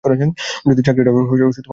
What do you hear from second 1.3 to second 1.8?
উপকার হবে।